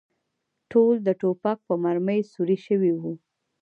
[0.71, 3.01] ټول د ټوپک په مرمۍ سوري شوي و.